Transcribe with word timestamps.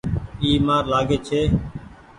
اي 0.41 0.51
مآر 0.65 0.83
لآگي 0.91 1.17
ڇي۔ 1.25 1.41